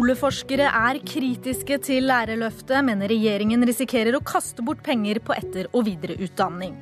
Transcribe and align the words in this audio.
Skoleforskere 0.00 0.64
er 0.64 0.96
kritiske 1.04 1.76
til 1.84 2.06
lærerløftet, 2.08 2.78
mener 2.86 3.10
regjeringen 3.12 3.60
risikerer 3.68 4.16
å 4.16 4.22
kaste 4.24 4.64
bort 4.64 4.80
penger 4.80 5.18
på 5.20 5.34
etter- 5.34 5.66
og 5.76 5.84
videreutdanning. 5.90 6.72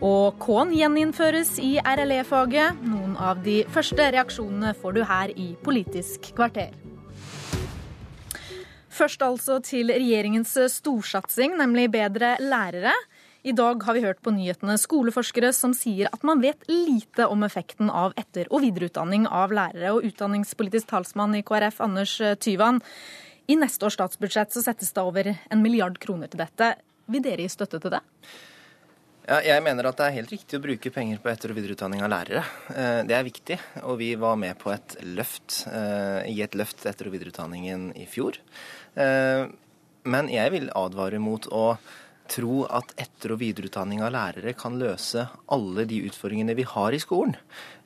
Og 0.00 0.38
K-en 0.40 0.72
gjeninnføres 0.72 1.58
i 1.60 1.74
RLE-faget. 1.76 2.80
Noen 2.88 3.18
av 3.20 3.42
de 3.44 3.58
første 3.68 4.06
reaksjonene 4.16 4.72
får 4.80 4.96
du 4.96 5.02
her 5.04 5.34
i 5.36 5.50
Politisk 5.60 6.30
kvarter. 6.38 6.72
Først 8.88 9.28
altså 9.28 9.60
til 9.60 9.92
regjeringens 9.92 10.56
storsatsing, 10.78 11.58
nemlig 11.60 11.90
bedre 11.92 12.38
lærere. 12.40 12.96
I 13.44 13.52
dag 13.52 13.82
har 13.84 13.92
vi 13.92 14.00
hørt 14.00 14.22
på 14.24 14.32
nyhetene 14.32 14.78
skoleforskere 14.80 15.50
som 15.52 15.74
sier 15.76 16.08
at 16.08 16.22
man 16.24 16.40
vet 16.40 16.62
lite 16.64 17.26
om 17.28 17.42
effekten 17.44 17.90
av 17.92 18.14
etter- 18.16 18.48
og 18.48 18.62
videreutdanning 18.64 19.26
av 19.28 19.52
lærere. 19.52 19.90
Og 19.92 20.06
utdanningspolitisk 20.08 20.88
talsmann 20.88 21.36
i 21.36 21.42
KrF, 21.44 21.82
Anders 21.84 22.14
Tyvand, 22.40 22.80
i 23.44 23.58
neste 23.60 23.84
års 23.84 23.98
statsbudsjett 23.98 24.54
så 24.54 24.62
settes 24.64 24.94
det 24.96 25.04
over 25.04 25.28
en 25.28 25.60
milliard 25.60 25.98
kroner 26.00 26.30
til 26.32 26.40
dette. 26.40 26.70
Vil 27.12 27.20
dere 27.26 27.44
gi 27.44 27.52
støtte 27.52 27.82
til 27.84 27.92
det? 27.92 28.00
Ja, 29.28 29.42
jeg 29.44 29.64
mener 29.66 29.90
at 29.90 30.00
det 30.00 30.06
er 30.06 30.16
helt 30.22 30.32
riktig 30.32 30.56
å 30.56 30.62
bruke 30.64 30.92
penger 30.94 31.20
på 31.20 31.28
etter- 31.28 31.52
og 31.52 31.58
videreutdanning 31.58 32.00
av 32.00 32.12
lærere. 32.14 32.44
Eh, 32.72 33.02
det 33.04 33.18
er 33.18 33.26
viktig, 33.28 33.58
og 33.82 33.98
vi 34.00 34.14
var 34.20 34.40
med 34.40 34.56
på 34.60 34.72
et 34.72 34.96
løft, 35.04 35.66
i 35.68 36.38
et 36.40 36.56
løft 36.56 36.88
etter- 36.88 37.12
og 37.12 37.16
videreutdanningen 37.18 37.90
i 38.00 38.08
fjor. 38.08 38.40
Eh, 38.96 39.52
men 40.04 40.32
jeg 40.32 40.52
vil 40.52 40.72
advare 40.76 41.20
mot 41.20 41.46
å 41.52 41.76
tro 42.30 42.64
at 42.66 42.94
etter- 43.00 43.34
og 43.34 43.40
videreutdanning 43.42 44.02
av 44.04 44.12
lærere 44.14 44.54
kan 44.56 44.78
løse 44.80 45.26
alle 45.52 45.86
de 45.88 46.02
utfordringene 46.08 46.56
vi 46.56 46.66
har 46.68 46.94
i 46.94 47.00
skolen. 47.02 47.36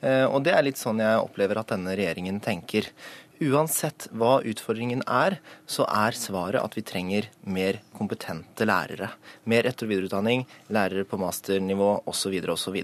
Eh, 0.00 0.26
og 0.26 0.44
det 0.46 0.54
er 0.54 0.66
litt 0.66 0.80
sånn 0.80 1.02
jeg 1.02 1.22
opplever 1.22 1.60
at 1.60 1.72
denne 1.74 1.96
regjeringen 1.98 2.40
tenker. 2.44 2.90
Uansett 3.38 4.08
hva 4.18 4.40
utfordringen 4.42 5.04
er, 5.06 5.36
så 5.70 5.84
er 5.86 6.16
svaret 6.18 6.58
at 6.58 6.74
vi 6.74 6.82
trenger 6.82 7.28
mer 7.46 7.78
kompetente 7.94 8.66
lærere. 8.66 9.12
Mer 9.46 9.68
etter- 9.70 9.86
og 9.86 9.92
videreutdanning, 9.92 10.42
lærere 10.74 11.06
på 11.06 11.20
masternivå 11.22 11.92
osv. 12.10 12.34
osv. 12.50 12.78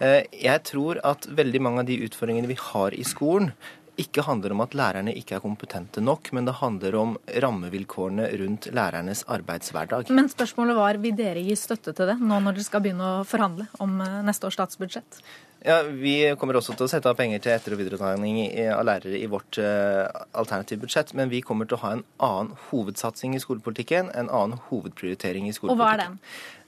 Eh, 0.00 0.24
jeg 0.32 0.64
tror 0.66 0.98
at 1.04 1.30
veldig 1.30 1.62
mange 1.62 1.84
av 1.84 1.86
de 1.86 2.02
utfordringene 2.08 2.50
vi 2.50 2.58
har 2.58 2.94
i 2.94 3.06
skolen, 3.06 3.52
ikke 4.00 4.24
handler 4.26 4.54
om 4.54 4.62
at 4.64 4.74
lærerne 4.74 5.14
ikke 5.14 5.36
er 5.36 5.42
kompetente 5.44 6.02
nok, 6.02 6.32
men 6.34 6.48
det 6.48 6.56
handler 6.58 6.96
om 6.98 7.14
rammevilkårene 7.44 8.26
rundt 8.40 8.68
lærernes 8.74 9.24
arbeidshverdag. 9.30 10.10
Men 10.14 10.30
spørsmålet 10.32 10.78
var, 10.78 10.98
vil 11.02 11.16
dere 11.18 11.42
gi 11.44 11.54
støtte 11.58 11.94
til 11.94 12.10
det, 12.10 12.18
nå 12.20 12.40
når 12.42 12.58
dere 12.58 12.66
skal 12.66 12.84
begynne 12.84 13.10
å 13.20 13.26
forhandle 13.28 13.68
om 13.84 14.00
eh, 14.02 14.20
neste 14.26 14.48
års 14.48 14.58
statsbudsjett? 14.58 15.20
Ja, 15.64 15.78
Vi 15.82 16.18
kommer 16.36 16.58
også 16.58 16.74
til 16.76 16.84
å 16.84 16.90
sette 16.92 17.08
av 17.08 17.16
penger 17.16 17.40
til 17.40 17.54
etter- 17.54 17.72
og 17.72 17.78
videreutdanning 17.80 18.36
av 18.68 18.82
lærere 18.84 19.16
i 19.16 19.28
vårt 19.32 19.56
uh, 19.56 20.04
alternative 20.36 20.82
budsjett, 20.82 21.14
men 21.16 21.30
vi 21.32 21.40
kommer 21.40 21.64
til 21.64 21.78
å 21.78 21.80
ha 21.86 21.92
en 21.94 22.02
annen 22.20 22.50
hovedsatsing 22.66 23.32
i 23.32 23.40
skolepolitikken, 23.40 24.10
en 24.12 24.28
annen 24.28 24.60
hovedprioritering 24.66 25.48
i 25.48 25.54
skolepolitikken. 25.56 25.72
Og 25.72 25.80
hva 25.80 25.94
er 25.94 26.02
den? 26.02 26.18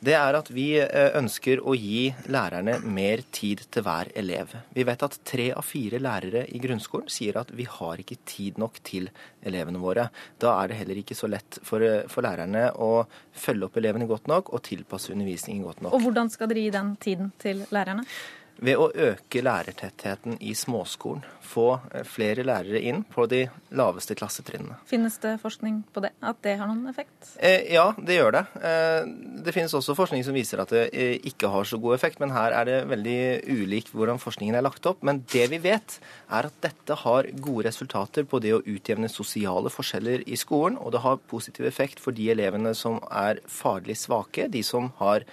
Det 0.09 0.15
er 0.17 0.39
at 0.39 0.49
vi 0.49 0.65
uh, 0.81 1.11
ønsker 1.21 1.61
å 1.61 1.75
gi 1.77 2.07
lærerne 2.33 2.79
mer 2.89 3.21
tid 3.37 3.67
til 3.69 3.85
hver 3.85 4.09
elev. 4.17 4.57
Vi 4.73 4.89
vet 4.89 5.05
at 5.05 5.21
tre 5.29 5.51
av 5.53 5.69
fire 5.69 6.01
lærere 6.01 6.47
i 6.49 6.63
grunnskolen 6.65 7.13
sier 7.13 7.37
at 7.43 7.53
vi 7.53 7.69
har 7.69 8.01
ikke 8.01 8.17
tid 8.25 8.57
nok 8.63 8.81
til 8.81 9.11
elevene 9.45 9.83
våre. 9.85 10.09
Da 10.41 10.57
er 10.63 10.73
det 10.73 10.81
heller 10.81 11.03
ikke 11.03 11.19
så 11.21 11.29
lett 11.29 11.61
for, 11.69 11.85
uh, 11.85 12.09
for 12.09 12.25
lærerne 12.25 12.71
å 12.81 13.05
følge 13.45 13.69
opp 13.69 13.77
elevene 13.77 14.09
godt 14.09 14.33
nok 14.33 14.55
og 14.57 14.65
tilpasse 14.73 15.13
undervisningen 15.13 15.69
godt 15.69 15.85
nok. 15.85 16.01
Og 16.01 16.09
hvordan 16.09 16.33
skal 16.33 16.49
dere 16.49 16.65
gi 16.65 16.75
den 16.81 16.97
tiden 17.05 17.33
til 17.45 17.67
lærerne? 17.69 18.09
Ved 18.57 18.81
å 18.81 18.89
øke 18.89 19.43
lærertettheten 19.45 20.39
i 20.41 20.55
småskolen. 20.57 21.25
Få 21.47 21.77
eh, 21.93 22.07
flere 22.09 22.45
lærere 22.47 22.81
inn 22.89 23.03
på 23.07 23.27
de 23.31 23.45
laveste 23.77 24.17
klassetrinnene. 24.19 24.79
Finnes 24.89 25.19
det 25.23 25.37
forskning 25.43 25.83
på 25.95 26.03
det? 26.03 26.13
At 26.25 26.41
det 26.45 26.57
har 26.61 26.71
noen 26.71 26.89
effekt? 26.91 27.35
Eh, 27.37 27.69
ja, 27.75 27.91
det 27.99 28.17
gjør 28.17 28.35
det. 28.39 28.43
Eh, 28.71 29.09
det 29.47 29.55
finnes 29.55 29.75
også 29.77 29.95
forskning 29.99 30.25
som 30.27 30.37
viser 30.37 30.63
at 30.63 30.73
det 30.75 30.87
eh, 30.91 31.15
ikke 31.29 31.51
har 31.53 31.69
så 31.69 31.79
god 31.83 31.99
effekt, 31.99 32.21
men 32.23 32.35
her 32.35 32.57
er 32.57 32.69
det 32.69 32.79
veldig 32.91 33.19
ulikt 33.53 33.93
hvordan 33.95 34.21
forskningen 34.23 34.59
er 34.59 34.65
lagt 34.67 34.89
opp. 34.89 35.05
Men 35.07 35.23
det 35.33 35.47
vi 35.53 35.61
vet, 35.63 35.99
er 36.33 36.49
at 36.49 36.61
dette 36.65 36.99
har 37.05 37.31
gode 37.37 37.69
resultater 37.69 38.27
på 38.27 38.41
det 38.43 38.57
å 38.57 38.63
utjevne 38.65 39.11
sosiale 39.13 39.73
forskjeller 39.73 40.25
i 40.27 40.39
skolen, 40.41 40.81
og 40.81 40.97
det 40.97 41.05
har 41.05 41.21
positiv 41.31 41.69
effekt 41.69 42.01
for 42.03 42.17
de 42.17 42.31
elevene 42.33 42.73
som 42.75 42.99
er 43.11 43.43
faglig 43.51 43.99
svake, 44.01 44.49
de 44.53 44.65
som 44.67 44.91
har 45.01 45.27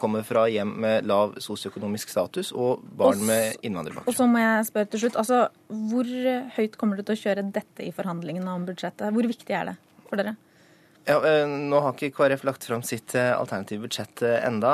kommer 0.00 0.24
fra 0.24 0.46
hjem 0.48 0.70
med 0.80 1.04
lav 1.08 1.34
sosioøkonomisk 1.42 2.08
status 2.12 2.52
og 2.56 2.80
barn 2.96 3.20
og, 3.20 3.26
med 3.28 3.66
innvandrerbakgrunn. 3.66 4.08
Og 4.08 4.16
så 4.16 4.26
må 4.30 4.40
jeg 4.40 4.64
spørre 4.70 4.88
til 4.92 5.02
slutt, 5.04 5.18
altså, 5.20 5.40
Hvor 5.90 6.10
høyt 6.56 6.78
kommer 6.80 6.96
du 6.96 7.04
til 7.04 7.16
å 7.16 7.20
kjøre 7.20 7.44
dette 7.52 7.84
i 7.84 7.92
forhandlingene 7.92 8.54
om 8.56 8.64
budsjettet? 8.68 9.12
Hvor 9.12 9.28
viktig 9.28 9.56
er 9.56 9.72
det 9.72 9.74
for 10.08 10.20
dere? 10.22 10.36
Ja, 11.06 11.18
eh, 11.20 11.44
Nå 11.46 11.82
har 11.84 11.92
ikke 11.92 12.14
KrF 12.16 12.46
lagt 12.48 12.64
fram 12.66 12.82
sitt 12.86 13.14
eh, 13.18 13.34
alternative 13.36 13.84
budsjett 13.84 14.24
enda, 14.26 14.72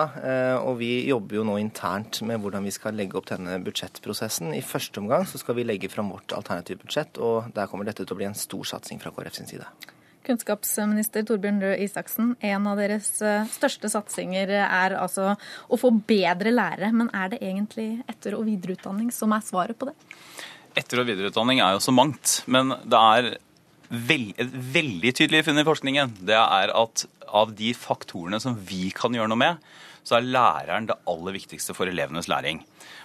og 0.62 0.78
Vi 0.80 0.92
jobber 1.08 1.40
jo 1.40 1.46
nå 1.50 1.58
internt 1.60 2.22
med 2.28 2.40
hvordan 2.40 2.64
vi 2.64 2.72
skal 2.72 2.94
legge 2.96 3.18
opp 3.18 3.26
denne 3.32 3.58
budsjettprosessen. 3.64 4.54
I 4.54 4.62
første 4.62 5.02
omgang 5.02 5.26
så 5.26 5.42
skal 5.42 5.58
vi 5.58 5.66
legge 5.66 5.90
fram 5.92 6.14
vårt 6.14 6.32
alternative 6.36 6.86
budsjett, 6.86 7.18
og 7.18 7.50
der 7.56 7.66
kommer 7.66 7.90
dette 7.90 8.06
til 8.06 8.14
å 8.14 8.20
bli 8.22 8.30
en 8.30 8.38
stor 8.38 8.70
satsing 8.76 9.02
fra 9.02 9.10
KrF 9.10 9.40
sin 9.40 9.50
side. 9.50 9.66
Kunnskapsminister 10.26 11.24
Torbjørn 11.26 11.60
Røe 11.62 11.78
Isaksen, 11.82 12.34
en 12.40 12.66
av 12.70 12.78
deres 12.78 13.08
eh, 13.24 13.46
største 13.50 13.90
satsinger 13.90 14.52
er 14.62 14.96
altså 14.98 15.34
å 15.34 15.78
få 15.80 15.90
bedre 16.08 16.54
lærere. 16.54 16.92
Men 16.94 17.10
er 17.16 17.32
det 17.32 17.40
egentlig 17.42 17.88
etter- 18.06 18.38
og 18.38 18.46
videreutdanning 18.46 19.10
som 19.14 19.34
er 19.34 19.46
svaret 19.46 19.78
på 19.78 19.90
det? 19.90 19.96
Etter- 20.78 21.02
og 21.02 21.08
videreutdanning 21.10 21.60
er 21.60 21.76
jo 21.76 21.82
så 21.84 21.94
mangt. 21.94 22.40
Men 22.46 22.74
det 22.82 23.00
er 23.00 23.32
et 23.92 24.54
veldig 24.76 25.12
tydelig 25.18 25.44
funn 25.48 25.60
i 25.60 25.66
forskningen. 25.68 26.14
Det 26.30 26.38
er 26.38 26.72
at 26.72 27.06
av 27.32 27.52
de 27.56 27.72
faktorene 27.76 28.40
som 28.40 28.56
vi 28.68 28.90
kan 28.94 29.12
gjøre 29.16 29.32
noe 29.32 29.40
med, 29.40 29.72
så 30.06 30.18
er 30.18 30.26
læreren 30.26 30.88
det 30.90 30.98
aller 31.10 31.36
viktigste 31.36 31.76
for 31.76 31.90
elevenes 31.90 32.28
læring. 32.30 32.62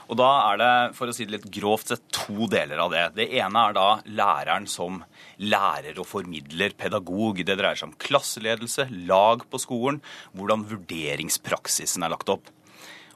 Og 0.08 0.20
da 0.20 0.28
er 0.54 0.60
det, 0.62 0.74
for 0.96 1.12
å 1.12 1.16
si 1.16 1.28
det 1.28 1.36
litt 1.36 1.48
grovt 1.60 1.92
sett, 1.92 2.04
to 2.16 2.48
deler 2.52 2.80
av 2.80 2.94
det. 2.94 3.06
Det 3.20 3.28
ene 3.42 3.64
er 3.68 3.76
da 3.76 3.88
læreren 4.08 4.68
som 4.72 5.02
lærer 5.38 6.00
og 6.00 6.08
formidler 6.08 6.76
pedagog. 6.80 7.44
Det 7.44 7.58
dreier 7.60 7.80
seg 7.80 7.92
om 7.92 7.98
klasseledelse, 8.02 8.88
lag 9.10 9.44
på 9.52 9.62
skolen, 9.62 10.00
hvordan 10.38 10.64
vurderingspraksisen 10.72 12.08
er 12.08 12.16
lagt 12.16 12.32
opp. 12.32 12.54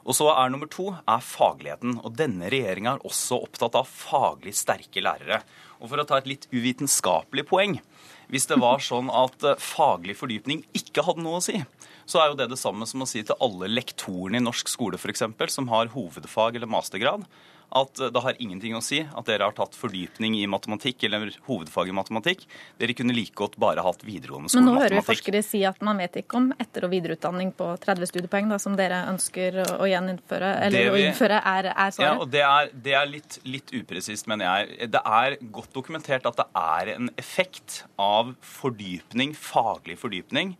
Og 0.02 0.18
så 0.18 0.30
er 0.34 0.50
nummer 0.50 0.70
to 0.72 0.90
er 0.96 1.26
fagligheten. 1.26 2.00
Og 2.02 2.16
denne 2.18 2.50
regjeringa 2.52 2.96
er 2.96 3.06
også 3.08 3.42
opptatt 3.46 3.78
av 3.78 3.90
faglig 3.90 4.56
sterke 4.58 5.04
lærere. 5.04 5.42
Og 5.82 5.92
for 5.92 6.02
å 6.02 6.08
ta 6.08 6.20
et 6.22 6.30
litt 6.30 6.50
uvitenskapelig 6.54 7.48
poeng 7.50 7.80
Hvis 8.32 8.46
det 8.48 8.62
var 8.62 8.80
sånn 8.80 9.10
at 9.12 9.44
eh, 9.44 9.58
faglig 9.60 10.14
fordypning 10.16 10.62
ikke 10.78 11.04
hadde 11.04 11.20
noe 11.26 11.42
å 11.42 11.44
si, 11.44 11.58
så 12.08 12.22
er 12.22 12.30
jo 12.30 12.38
det 12.40 12.46
det 12.54 12.60
samme 12.62 12.86
som 12.88 13.04
å 13.04 13.08
si 13.10 13.20
til 13.28 13.36
alle 13.44 13.68
lektorene 13.68 14.40
i 14.40 14.46
norsk 14.46 14.72
skole 14.72 14.96
f.eks., 14.96 15.26
som 15.52 15.68
har 15.68 15.92
hovedfag 15.92 16.56
eller 16.56 16.72
mastergrad, 16.72 17.26
at 17.72 18.02
det 18.14 18.22
har 18.24 18.40
ingenting 18.44 18.76
å 18.76 18.82
si 18.84 19.00
at 19.04 19.28
dere 19.28 19.48
har 19.48 19.56
tatt 19.56 19.76
fordypning 19.78 20.36
i 20.40 20.46
matematikk 20.50 21.06
eller 21.08 21.30
hovedfag 21.48 21.92
i 21.92 21.96
matematikk. 21.96 22.44
Dere 22.82 22.96
kunne 22.98 23.16
like 23.16 23.36
godt 23.38 23.56
bare 23.62 23.84
hatt 23.86 24.04
videregående 24.08 24.52
skole 24.52 24.66
Men 24.66 24.70
nå 24.74 24.82
hører 24.82 24.98
vi 25.00 25.04
forskere 25.08 25.44
si 25.46 25.64
at 25.68 25.80
man 25.86 26.02
vet 26.02 26.20
ikke 26.24 26.40
om 26.40 26.50
etter- 26.60 26.88
og 26.88 26.94
videreutdanning 26.94 27.54
på 27.58 27.70
30 27.84 28.12
studiepoeng, 28.12 28.52
da, 28.52 28.60
som 28.62 28.76
dere 28.80 29.04
ønsker 29.12 29.62
å 29.78 29.88
gjeninnføre, 29.90 30.52
eller 30.68 30.90
vi, 30.90 30.92
å 30.92 31.00
innføre, 31.08 31.40
er, 31.54 31.72
er 31.72 31.96
svaret? 31.96 32.10
Ja, 32.10 32.18
og 32.20 32.34
Det 32.34 32.44
er, 32.48 32.74
det 32.90 32.98
er 32.98 33.10
litt, 33.10 33.40
litt 33.48 33.74
upresist, 33.78 34.28
mener 34.32 34.50
jeg. 34.50 34.92
Det 34.92 35.04
er 35.22 35.40
godt 35.54 35.72
dokumentert 35.78 36.28
at 36.28 36.44
det 36.44 36.50
er 36.58 36.94
en 36.98 37.10
effekt 37.22 37.84
av 38.02 38.36
fordypning, 38.44 39.36
faglig 39.38 39.98
fordypning, 40.02 40.56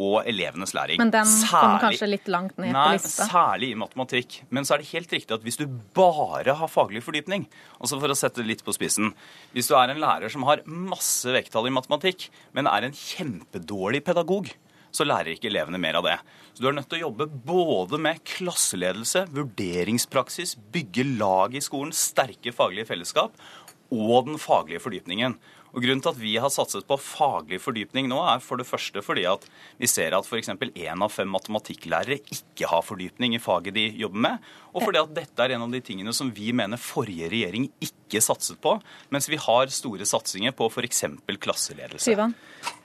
og 0.00 0.24
elevenes 0.28 0.72
læring. 0.76 1.00
Men 1.00 1.12
den 1.12 1.28
særlig, 1.28 1.50
kommer 1.52 1.82
kanskje 1.84 2.08
litt 2.08 2.30
langt 2.32 2.56
ned 2.56 2.72
nei, 2.72 2.86
på 2.88 2.96
lista? 2.96 3.26
Særlig 3.28 3.70
i 3.74 3.78
matematikk. 3.82 4.38
Men 4.48 4.66
så 4.66 4.74
er 4.74 4.82
det 4.82 4.90
helt 4.94 5.12
riktig 5.12 5.36
at 5.36 5.44
hvis 5.44 5.60
du 5.60 5.66
bare 5.96 6.56
har 6.56 6.72
faglig 6.72 7.04
fordypning, 7.04 7.44
altså 7.78 8.00
for 8.00 8.12
å 8.12 8.18
sette 8.18 8.40
det 8.40 8.48
litt 8.48 8.64
på 8.64 8.74
spissen 8.76 9.12
Hvis 9.52 9.68
du 9.68 9.76
er 9.76 9.92
en 9.92 10.00
lærer 10.00 10.32
som 10.32 10.46
har 10.48 10.64
masse 10.64 11.28
vekttall 11.34 11.68
i 11.68 11.74
matematikk, 11.74 12.30
men 12.56 12.70
er 12.70 12.88
en 12.88 12.96
kjempedårlig 12.96 14.02
pedagog, 14.06 14.50
så 14.90 15.06
lærer 15.06 15.36
ikke 15.36 15.50
elevene 15.50 15.78
mer 15.78 16.00
av 16.00 16.06
det. 16.06 16.16
Så 16.54 16.64
du 16.64 16.68
er 16.70 16.74
nødt 16.74 16.88
til 16.90 17.00
å 17.00 17.08
jobbe 17.08 17.28
både 17.46 18.00
med 18.02 18.22
klasseledelse, 18.26 19.26
vurderingspraksis, 19.36 20.56
bygge 20.74 21.06
lag 21.20 21.54
i 21.54 21.62
skolen, 21.62 21.94
sterke 21.94 22.54
faglige 22.54 22.88
fellesskap 22.90 23.36
og 23.90 24.28
den 24.28 24.38
faglige 24.38 24.82
fordypningen. 24.82 25.36
Og 25.70 25.84
Grunnen 25.84 26.02
til 26.02 26.12
at 26.12 26.20
vi 26.20 26.34
har 26.42 26.52
satset 26.52 26.86
på 26.88 26.98
faglig 27.00 27.60
fordypning 27.62 28.08
nå, 28.10 28.18
er 28.26 28.42
for 28.42 28.60
det 28.60 28.68
første 28.68 29.02
fordi 29.04 29.26
at 29.30 29.46
vi 29.80 29.88
ser 29.90 30.16
at 30.16 30.26
f.eks. 30.26 30.50
én 30.50 31.04
av 31.04 31.12
fem 31.14 31.30
matematikklærere 31.30 32.20
ikke 32.34 32.70
har 32.70 32.84
fordypning 32.86 33.36
i 33.36 33.42
faget 33.42 33.76
de 33.76 33.86
jobber 34.00 34.26
med. 34.26 34.50
Og 34.70 34.84
fordi 34.84 35.00
at 35.00 35.14
dette 35.14 35.42
er 35.42 35.56
en 35.56 35.64
av 35.66 35.72
de 35.72 35.80
tingene 35.82 36.12
som 36.14 36.30
vi 36.34 36.52
mener 36.54 36.78
forrige 36.80 37.30
regjering 37.32 37.68
ikke 37.82 38.22
satset 38.22 38.58
på, 38.62 38.76
mens 39.10 39.26
vi 39.30 39.38
har 39.40 39.70
store 39.74 40.06
satsinger 40.06 40.54
på 40.56 40.68
f.eks. 40.70 41.04
klasseledelse. 41.42 42.06
Syvan. 42.06 42.34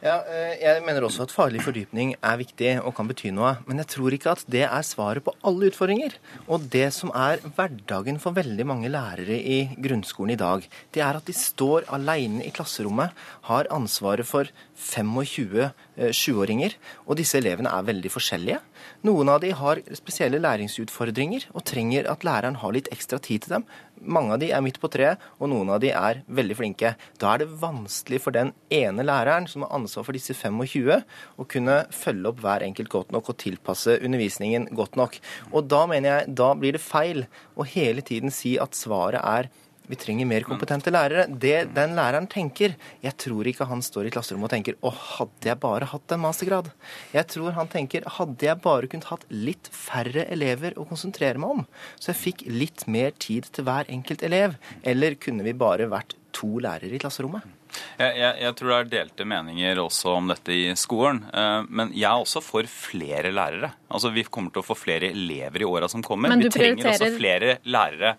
Ja, 0.01 0.19
eh, 0.29 0.55
jeg 0.61 0.83
mener 0.85 1.05
også 1.05 1.25
at 1.25 1.33
faglig 1.33 1.63
fordypning 1.65 2.13
er 2.15 2.39
viktig 2.39 2.71
og 2.81 2.93
kan 2.97 3.09
bety 3.09 3.31
noe. 3.33 3.55
Men 3.65 3.81
jeg 3.81 3.91
tror 3.95 4.15
ikke 4.15 4.35
at 4.37 4.45
det 4.51 4.63
er 4.67 4.85
svaret 4.85 5.25
på 5.25 5.33
alle 5.45 5.71
utfordringer. 5.71 6.17
Og 6.45 6.69
det 6.73 6.87
som 6.95 7.13
er 7.17 7.41
hverdagen 7.57 8.21
for 8.21 8.37
veldig 8.37 8.67
mange 8.69 8.91
lærere 8.93 9.37
i 9.37 9.59
grunnskolen 9.81 10.35
i 10.35 10.39
dag, 10.39 10.65
det 10.95 11.03
er 11.05 11.19
at 11.19 11.27
de 11.27 11.35
står 11.37 11.89
alene 11.95 12.45
i 12.45 12.53
klassen 12.55 12.75
klasserommet 12.75 13.12
har 13.48 13.68
ansvaret 13.72 14.27
for 14.27 14.50
25 14.75 15.72
sjuåringer, 16.12 16.75
og 17.07 17.18
disse 17.18 17.38
elevene 17.39 17.72
er 17.72 17.88
veldig 17.88 18.12
forskjellige. 18.12 18.60
Noen 19.07 19.30
av 19.30 19.42
de 19.42 19.51
har 19.56 19.81
spesielle 19.95 20.42
læringsutfordringer 20.42 21.48
og 21.54 21.63
trenger 21.66 22.10
at 22.12 22.25
læreren 22.25 22.60
har 22.60 22.74
litt 22.75 22.89
ekstra 22.92 23.19
tid 23.19 23.45
til 23.45 23.56
dem. 23.56 23.66
Mange 24.01 24.36
av 24.36 24.42
de 24.42 24.51
er 24.51 24.62
midt 24.62 24.80
på 24.81 24.89
treet, 24.92 25.22
og 25.39 25.50
noen 25.50 25.72
av 25.72 25.80
de 25.81 25.92
er 25.95 26.22
veldig 26.27 26.57
flinke. 26.60 26.95
Da 27.22 27.33
er 27.33 27.44
det 27.44 27.54
vanskelig 27.62 28.19
for 28.22 28.36
den 28.36 28.51
ene 28.69 29.06
læreren 29.06 29.48
som 29.48 29.63
har 29.63 29.74
ansvar 29.78 30.06
for 30.06 30.18
disse 30.18 30.36
25, 30.36 31.00
å 31.39 31.48
kunne 31.48 31.80
følge 31.95 32.30
opp 32.30 32.42
hver 32.44 32.66
enkelt 32.68 32.92
godt 32.92 33.16
nok 33.16 33.31
og 33.31 33.39
tilpasse 33.42 34.00
undervisningen 34.01 34.68
godt 34.75 35.00
nok. 35.00 35.18
Og 35.54 35.69
da 35.71 35.86
mener 35.89 36.12
jeg, 36.12 36.36
da 36.36 36.51
blir 36.60 36.75
det 36.75 36.83
feil 36.83 37.25
å 37.56 37.66
hele 37.66 38.04
tiden 38.06 38.33
si 38.33 38.57
at 38.62 38.75
svaret 38.78 39.24
er 39.24 39.50
vi 39.89 39.97
trenger 39.99 40.27
mer 40.29 40.45
kompetente 40.47 40.93
lærere. 40.93 41.25
Det 41.29 41.69
den 41.75 41.95
læreren 41.97 42.27
tenker 42.31 42.75
Jeg 43.03 43.17
tror 43.21 43.47
ikke 43.47 43.67
han 43.69 43.83
står 43.85 44.09
i 44.09 44.13
klasserommet 44.13 44.49
og 44.49 44.53
tenker 44.55 44.77
å, 44.81 44.91
hadde 44.91 45.49
jeg 45.49 45.61
bare 45.61 45.89
hatt 45.91 46.15
en 46.15 46.23
mastergrad. 46.23 46.71
Jeg 47.13 47.29
tror 47.33 47.55
han 47.57 47.71
tenker 47.71 48.07
hadde 48.17 48.49
jeg 48.49 48.61
bare 48.63 48.89
kunnet 48.91 49.09
hatt 49.11 49.25
litt 49.33 49.69
færre 49.73 50.27
elever 50.33 50.77
å 50.79 50.87
konsentrere 50.89 51.41
meg 51.41 51.57
om, 51.59 51.65
så 51.99 52.11
jeg 52.11 52.21
fikk 52.21 52.47
litt 52.51 52.87
mer 52.91 53.13
tid 53.17 53.49
til 53.53 53.67
hver 53.67 53.89
enkelt 53.91 54.25
elev, 54.25 54.57
eller 54.83 55.19
kunne 55.21 55.45
vi 55.45 55.55
bare 55.57 55.89
vært 55.91 56.17
to 56.35 56.57
lærere 56.63 56.95
i 56.95 57.01
klasserommet? 57.01 57.55
Jeg, 57.95 58.12
jeg, 58.19 58.31
jeg, 58.44 58.56
tror 58.59 58.71
det 58.71 58.77
er 58.77 58.89
delte 58.91 59.25
meninger 59.27 59.79
også 59.79 60.15
om 60.17 60.29
dette 60.31 60.53
i 60.53 60.65
skolen. 60.79 61.21
Eh, 61.31 61.67
men 61.67 61.94
jeg 61.95 62.07
er 62.09 62.23
også 62.23 62.41
for 62.44 62.67
flere 62.69 63.31
lærere. 63.33 63.71
Altså 63.88 64.12
Vi 64.15 64.25
kommer 64.27 64.51
til 64.53 64.63
å 64.63 64.67
få 64.67 64.75
flere 64.77 65.12
elever 65.13 65.63
i 65.63 65.67
åra 65.67 65.89
som 65.91 66.03
kommer. 66.06 66.31
Men 66.31 66.44
vi 66.44 66.51
trenger 66.53 66.91
også 66.91 67.12
flere 67.15 67.57
lærere. 67.63 68.15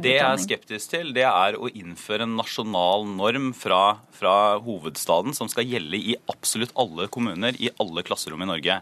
Det 0.00 0.16
jeg 0.16 0.24
er 0.26 0.42
skeptisk 0.42 0.94
til, 0.94 1.12
det 1.16 1.26
er 1.28 1.58
å 1.58 1.70
innføre 1.70 2.26
en 2.26 2.36
nasjonal 2.40 3.06
norm 3.10 3.52
fra, 3.56 4.00
fra 4.16 4.34
hovedstaden 4.64 5.36
som 5.36 5.50
skal 5.52 5.68
gjelde 5.68 6.00
i 6.00 6.16
absolutt 6.32 6.74
alle 6.80 7.06
kommuner, 7.12 7.56
i 7.58 7.70
alle 7.82 8.04
klasserom 8.06 8.42
i 8.42 8.50
Norge. 8.50 8.80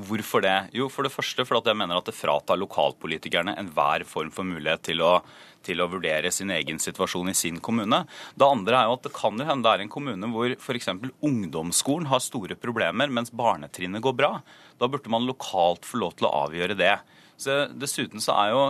Hvorfor 0.00 0.44
det? 0.44 0.56
Jo, 0.76 0.88
for 0.92 1.06
det 1.06 1.12
første 1.14 1.44
fordi 1.44 1.72
jeg 1.72 1.80
mener 1.82 2.00
at 2.00 2.08
det 2.08 2.16
fratar 2.16 2.60
lokalpolitikerne 2.60 3.56
enhver 3.60 4.06
form 4.08 4.32
for 4.34 4.48
mulighet 4.48 4.88
til 4.88 5.04
å 5.04 5.18
til 5.66 5.82
å 5.82 5.88
vurdere 5.90 6.32
sin 6.34 6.52
egen 6.54 6.80
situasjon 6.82 7.32
i 7.32 7.36
sin 7.36 7.60
kommune. 7.62 8.02
Det 8.34 8.46
andre 8.46 8.80
er 8.80 8.88
jo 8.88 8.98
at 8.98 9.06
det 9.06 9.14
kan 9.16 9.38
jo 9.38 9.46
hende 9.48 9.66
det 9.66 9.72
er 9.72 9.84
en 9.84 9.92
kommune 9.92 10.30
hvor 10.32 10.54
f.eks. 10.56 10.90
ungdomsskolen 11.26 12.10
har 12.10 12.22
store 12.24 12.56
problemer, 12.60 13.12
mens 13.12 13.32
barnetrinnet 13.34 14.04
går 14.04 14.16
bra. 14.18 14.32
Da 14.80 14.88
burde 14.88 15.12
man 15.12 15.28
lokalt 15.28 15.88
få 15.88 16.00
lov 16.02 16.16
til 16.18 16.28
å 16.28 16.34
avgjøre 16.46 16.78
det. 16.78 16.94
Så 17.40 17.64
dessuten 17.72 18.22
så 18.22 18.36
er 18.36 18.54
jo 18.54 18.64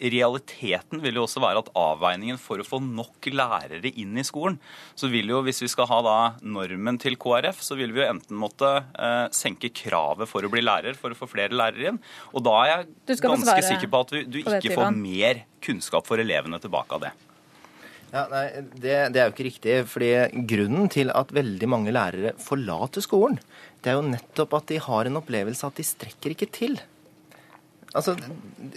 realiteten 0.00 1.00
vil 1.02 1.18
jo 1.18 1.24
også 1.26 1.42
være 1.42 1.62
at 1.64 1.70
avveiningen 1.78 2.38
for 2.40 2.60
å 2.60 2.66
få 2.66 2.80
nok 2.84 3.28
lærere 3.32 3.92
inn 3.92 4.16
i 4.18 4.24
skolen, 4.26 4.58
så 4.98 5.10
vil 5.12 5.30
jo, 5.32 5.42
hvis 5.46 5.62
vi 5.64 5.70
skal 5.72 5.88
ha 5.90 6.00
da 6.06 6.16
normen 6.44 7.00
til 7.02 7.18
KrF, 7.20 7.62
så 7.64 7.78
vil 7.78 7.94
vi 7.96 8.02
jo 8.02 8.08
enten 8.10 8.40
måtte 8.40 8.72
eh, 8.92 9.26
senke 9.34 9.72
kravet 9.74 10.30
for 10.30 10.44
å 10.44 10.52
bli 10.52 10.64
lærer 10.64 10.98
for 10.98 11.14
å 11.14 11.18
få 11.18 11.28
flere 11.30 11.56
lærere 11.56 11.92
inn. 11.92 12.02
Og 12.34 12.44
da 12.46 12.56
er 12.62 12.72
jeg 12.72 13.20
ganske 13.24 13.60
sikker 13.70 13.92
på 13.92 14.02
at 14.04 14.14
du, 14.14 14.18
du 14.36 14.42
ikke 14.42 14.74
får 14.76 14.92
mer 14.96 15.46
kunnskap 15.64 16.06
for 16.08 16.22
elevene 16.22 16.60
tilbake 16.62 16.98
av 16.98 17.08
det. 17.08 17.14
Ja, 18.12 18.24
nei, 18.30 18.44
det, 18.78 18.94
det, 19.12 19.20
er 19.20 19.26
jo 19.26 19.34
ikke 19.34 19.48
riktig. 19.48 19.78
fordi 19.90 20.10
Grunnen 20.48 20.90
til 20.92 21.10
at 21.12 21.32
veldig 21.34 21.68
mange 21.70 21.94
lærere 21.94 22.36
forlater 22.40 23.04
skolen, 23.04 23.40
det 23.82 23.92
er 23.92 23.98
jo 23.98 24.06
nettopp 24.08 24.54
at 24.60 24.70
de 24.70 24.82
har 24.82 25.08
en 25.08 25.20
opplevelse 25.20 25.66
at 25.66 25.80
de 25.80 25.86
strekker 25.86 26.36
ikke 26.36 26.48
til. 26.54 26.78
Altså, 27.94 28.16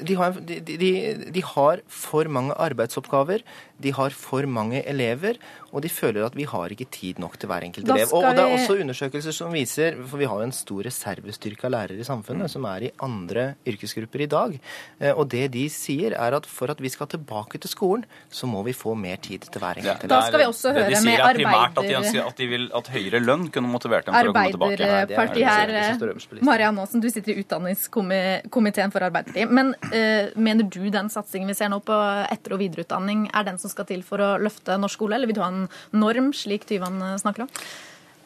de 0.08 0.16
har, 0.16 0.38
de, 0.46 0.60
de, 0.62 0.92
de 1.34 1.42
har, 1.44 1.82
for 1.88 2.30
mange 2.32 2.54
arbeidsoppgaver, 2.54 3.42
de 3.80 3.92
har 3.96 4.14
for 4.16 4.46
mange 4.48 4.82
elever, 4.88 5.40
og 5.72 5.84
de 5.86 5.90
føler 5.92 6.26
at 6.26 6.36
vi 6.38 6.46
har 6.50 6.74
ikke 6.74 6.88
tid 6.92 7.20
nok 7.22 7.38
til 7.40 7.50
hver 7.52 7.66
enkelt 7.68 7.88
elev. 7.88 8.12
Og, 8.14 8.24
og, 8.24 8.36
det 8.36 8.44
er 8.44 8.56
også 8.58 8.78
undersøkelser 8.84 9.36
som 9.36 9.54
viser, 9.54 9.98
for 10.10 10.22
vi 10.22 10.28
har 10.30 10.42
jo 10.42 10.48
en 10.48 10.56
stor 10.56 10.84
reservestyrke 10.88 11.68
av 11.68 11.74
lærere 11.76 12.00
i 12.00 12.08
samfunnet 12.08 12.48
mm. 12.48 12.54
som 12.56 12.68
er 12.70 12.88
i 12.88 12.92
andre 13.06 13.46
yrkesgrupper 13.70 14.26
i 14.26 14.30
dag, 14.32 14.56
eh, 15.00 15.14
og 15.14 15.30
det 15.32 15.46
de 15.56 15.66
sier 15.74 16.16
er 16.16 16.38
at 16.38 16.48
for 16.50 16.72
at 16.74 16.82
vi 16.84 16.92
skal 16.92 17.10
tilbake 17.12 17.62
til 17.62 17.72
skolen, 17.72 18.06
så 18.30 18.50
må 18.50 18.64
vi 18.68 18.76
få 18.78 18.96
mer 19.00 19.20
tid 19.24 19.48
til 19.48 19.64
hver 19.64 19.82
enkelt 19.82 20.06
elev. 20.06 20.14
Da 20.14 20.22
skal 20.28 20.44
vi 20.44 20.48
også 20.50 20.74
høre 20.76 20.90
med 20.90 20.96
arbeider... 20.96 21.00
Det 21.00 21.00
de 21.00 21.10
sier 21.10 21.26
er 21.26 21.40
primært 21.40 21.80
at 21.80 21.90
de 21.90 21.98
ønsker 22.00 22.32
at, 22.32 22.40
de 22.40 22.50
vil, 22.54 22.70
at 22.82 22.92
høyere 22.96 23.24
lønn 23.24 23.48
kunne 23.54 23.72
motivert 23.72 24.10
dem 24.10 24.18
for 24.18 24.32
å 24.32 24.36
komme 24.36 24.56
tilbake. 24.56 24.90
Arbeiderpartiet 24.90 25.48
her, 25.50 26.44
Marianne 26.50 26.86
Aasen, 26.86 27.04
du 27.04 27.10
sitter 27.12 27.36
i 27.36 27.44
utdanningskomiteen 27.44 28.96
for 28.96 28.99
Arbeiderpartiet. 29.08 29.54
Men 29.54 29.74
uh, 29.94 30.32
mener 30.36 30.68
du 30.68 30.82
den 30.94 31.12
satsingen 31.14 31.50
vi 31.50 31.58
ser 31.58 31.72
nå 31.72 31.80
på 31.86 31.96
etter- 32.28 32.56
og 32.58 32.64
videreutdanning, 32.64 33.30
er 33.34 33.48
den 33.48 33.62
som 33.62 33.72
skal 33.72 33.88
til 33.90 34.04
for 34.06 34.22
å 34.24 34.34
løfte 34.42 34.78
norsk 34.80 35.00
skole, 35.00 35.16
eller 35.16 35.30
vil 35.30 35.38
du 35.38 35.46
ha 35.46 35.52
en 35.54 35.70
norm, 35.96 36.34
slik 36.36 36.68
Tyvand 36.68 37.06
snakker 37.22 37.46
om? 37.46 37.54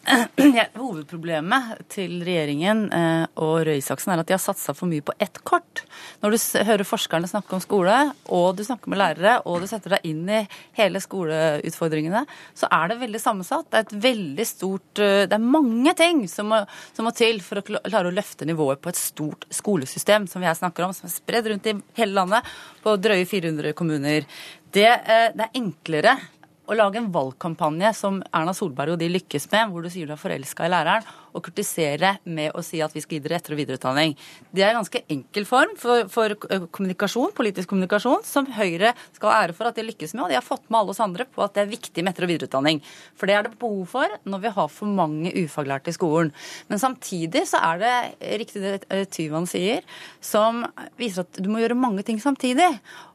Ja, 0.04 0.66
hovedproblemet 0.76 1.86
til 1.92 2.18
regjeringen 2.26 2.90
eh, 2.92 3.24
og 3.40 3.62
Røe 3.64 3.78
Isaksen 3.80 4.12
er 4.12 4.20
at 4.20 4.28
de 4.28 4.36
har 4.36 4.42
satsa 4.42 4.74
for 4.76 4.92
mye 4.92 5.04
på 5.06 5.16
ett 5.24 5.40
kort. 5.48 5.86
Når 6.20 6.34
du 6.34 6.66
hører 6.68 6.84
forskerne 6.88 7.30
snakke 7.32 7.56
om 7.56 7.62
skole, 7.64 7.96
og 8.28 8.58
du 8.58 8.66
snakker 8.68 8.92
med 8.92 9.00
lærere, 9.00 9.38
og 9.48 9.64
du 9.64 9.70
setter 9.72 9.96
deg 9.96 10.10
inn 10.10 10.28
i 10.28 10.42
hele 10.76 11.00
skoleutfordringene, 11.04 12.26
så 12.58 12.68
er 12.76 12.92
det 12.92 13.00
veldig 13.06 13.24
sammensatt. 13.24 13.70
Det 13.72 13.80
er 13.80 13.88
et 13.88 13.96
veldig 14.10 14.48
stort 14.50 15.04
eh, 15.04 15.24
Det 15.32 15.40
er 15.40 15.48
mange 15.56 15.96
ting 16.00 16.26
som 16.32 16.52
må, 16.52 16.62
som 16.92 17.08
må 17.08 17.16
til 17.16 17.40
for 17.46 17.62
å 17.62 17.66
klare 17.66 18.12
å 18.12 18.16
løfte 18.16 18.48
nivået 18.50 18.84
på 18.84 18.92
et 18.92 19.00
stort 19.00 19.48
skolesystem 19.56 20.28
som 20.28 20.44
vi 20.44 20.52
her 20.52 20.60
snakker 20.60 20.84
om, 20.84 20.96
som 20.96 21.08
er 21.08 21.16
spredd 21.16 21.48
rundt 21.54 21.72
i 21.72 21.78
hele 22.02 22.20
landet, 22.20 22.54
på 22.84 23.00
drøye 23.00 23.24
400 23.30 23.72
kommuner. 23.78 24.28
Det, 24.74 24.90
eh, 24.90 25.30
det 25.32 25.48
er 25.48 25.60
enklere 25.64 26.18
å 26.64 26.76
lage 26.78 27.00
en 27.00 27.10
valgkampanje 27.12 27.92
som 27.98 28.22
Erna 28.32 28.54
Solberg 28.56 28.96
og 28.96 29.02
de 29.02 29.10
lykkes 29.12 29.50
med, 29.52 29.72
hvor 29.72 29.84
du 29.84 29.90
sier 29.92 30.08
du 30.08 30.14
er 30.16 30.22
forelska 30.22 30.68
i 30.68 30.72
læreren, 30.72 31.08
og 31.34 31.42
kritisere 31.48 32.14
med 32.30 32.54
å 32.54 32.62
si 32.64 32.80
at 32.84 32.94
vi 32.94 33.02
skal 33.04 33.18
gi 33.18 33.24
dere 33.26 33.40
etter- 33.40 33.56
og 33.56 33.60
videreutdanning. 33.60 34.14
Det 34.54 34.64
er 34.64 34.72
en 34.72 34.80
ganske 34.80 35.02
enkel 35.12 35.48
form 35.50 35.74
for, 35.82 36.06
for, 36.14 36.36
kommunikasjon, 36.38 37.34
politisk 37.36 37.72
kommunikasjon 37.72 38.22
som 38.28 38.48
Høyre 38.54 38.94
skal 39.16 39.32
ha 39.32 39.40
ære 39.44 39.58
for 39.58 39.70
at 39.70 39.80
de 39.80 39.88
lykkes 39.88 40.14
med, 40.14 40.26
og 40.26 40.32
de 40.32 40.38
har 40.38 40.46
fått 40.46 40.70
med 40.70 40.80
alle 40.80 40.94
oss 40.94 41.02
andre 41.04 41.26
på 41.26 41.44
at 41.44 41.58
det 41.58 41.66
er 41.66 41.74
viktig 41.74 42.04
med 42.04 42.14
etter- 42.14 42.28
og 42.28 42.34
videreutdanning. 42.36 42.84
For 43.18 43.30
det 43.30 43.38
er 43.38 43.48
det 43.48 43.58
behov 43.60 43.90
for 43.96 44.18
når 44.30 44.44
vi 44.46 44.54
har 44.60 44.70
for 44.72 44.98
mange 45.02 45.34
ufaglærte 45.42 45.92
i 45.92 45.98
skolen. 45.98 46.32
Men 46.70 46.82
samtidig 46.82 47.48
så 47.50 47.64
er 47.74 47.82
det 47.82 47.96
riktig 48.44 48.64
det 48.64 49.04
Tyvand 49.14 49.50
sier, 49.50 49.82
som 50.24 50.64
viser 51.02 51.26
at 51.26 51.42
du 51.42 51.50
må 51.52 51.64
gjøre 51.64 51.78
mange 51.78 52.06
ting 52.06 52.22
samtidig. 52.22 52.70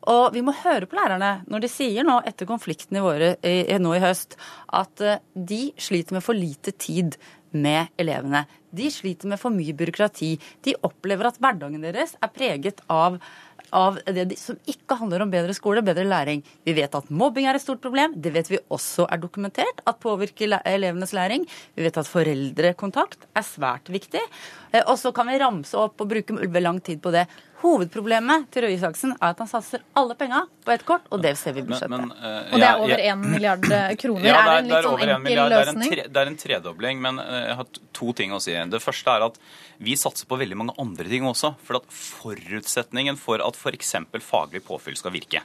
Og 0.09 0.33
vi 0.33 0.43
må 0.45 0.55
høre 0.65 0.89
på 0.89 0.97
lærerne 0.97 1.43
når 1.51 1.65
de 1.65 1.73
sier 1.73 2.07
nå 2.07 2.21
etter 2.29 2.49
konfliktene 2.49 3.03
våre 3.05 3.35
nå 3.83 3.97
i 3.97 4.01
høst 4.01 4.39
at 4.73 5.03
de 5.35 5.61
sliter 5.77 6.17
med 6.17 6.25
for 6.25 6.39
lite 6.39 6.73
tid 6.73 7.19
med 7.53 7.93
elevene. 8.01 8.45
De 8.71 8.89
sliter 8.93 9.29
med 9.31 9.41
for 9.41 9.55
mye 9.55 9.77
byråkrati. 9.77 10.35
De 10.65 10.75
opplever 10.85 11.29
at 11.29 11.39
hverdagen 11.41 11.85
deres 11.85 12.17
er 12.21 12.33
preget 12.33 12.83
av 12.93 13.21
av 13.75 13.99
det 14.07 14.39
som 14.41 14.57
ikke 14.69 14.97
handler 14.97 15.21
om 15.25 15.33
bedre 15.33 15.55
skole, 15.57 15.83
bedre 15.85 16.07
læring. 16.09 16.41
Vi 16.65 16.75
vet 16.77 16.95
at 16.97 17.11
mobbing 17.13 17.49
er 17.49 17.59
et 17.59 17.61
stort 17.61 17.83
problem. 17.85 18.15
Det 18.17 18.33
vet 18.33 18.49
vi 18.49 18.61
også 18.73 19.05
er 19.13 19.21
dokumentert 19.21 19.83
at 19.85 20.01
påvirker 20.01 20.59
elevenes 20.65 21.13
læring. 21.13 21.45
Vi 21.77 21.85
vet 21.85 22.01
at 22.01 22.09
foreldrekontakt 22.09 23.29
er 23.37 23.45
svært 23.47 23.91
viktig. 23.93 24.23
Eh, 24.73 24.85
og 24.87 24.97
så 25.01 25.13
kan 25.13 25.29
vi 25.29 25.41
ramse 25.43 25.77
opp 25.77 26.01
og 26.01 26.09
bruke 26.09 26.63
lang 26.63 26.81
tid 26.81 27.03
på 27.05 27.13
det. 27.13 27.27
Hovedproblemet 27.59 28.47
til 28.55 28.63
Røe 28.63 28.75
Isaksen 28.77 29.17
er 29.17 29.33
at 29.33 29.41
han 29.43 29.49
satser 29.51 29.83
alle 29.99 30.15
penga 30.19 30.45
på 30.63 30.71
ett 30.71 30.85
kort, 30.87 31.09
og 31.11 31.23
det 31.25 31.33
ser 31.41 31.57
vi 31.57 31.65
i 31.65 31.67
budsjettet. 31.67 31.91
Men, 31.91 32.13
men, 32.13 32.23
uh, 32.23 32.53
og 32.55 32.63
det 32.63 32.69
er 32.69 32.83
over 32.85 33.03
én 33.03 33.25
milliard 33.25 33.67
eh, 33.67 33.95
kroner. 33.99 34.29
Ja, 34.29 34.37
er 34.45 34.49
det 34.49 34.61
en 34.61 34.71
litt 34.71 34.87
sånn 34.87 35.03
enkel 35.17 35.43
løsning? 35.55 35.83
Det 35.83 35.89
er, 35.89 35.97
tre, 35.97 36.07
det 36.15 36.23
er 36.23 36.31
en 36.31 36.39
tredobling, 36.45 37.03
men 37.03 37.19
jeg 37.25 37.59
har 37.59 37.83
to 37.99 38.15
ting 38.21 38.37
å 38.37 38.41
si. 38.43 38.55
Det 38.55 38.83
første 38.85 39.19
er 39.19 39.27
at 39.27 39.43
vi 39.83 39.99
satser 39.99 40.31
på 40.31 40.39
veldig 40.39 40.61
mange 40.63 40.79
andre 40.79 41.11
ting 41.11 41.27
også. 41.27 41.57
For 41.67 41.81
at 41.81 41.91
forutsetningen 41.99 43.19
for 43.19 43.43
at 43.43 43.59
f.eks. 43.59 43.95
For 44.15 44.31
faglig 44.31 44.63
påfyll 44.67 44.99
skal 44.99 45.15
virke. 45.19 45.43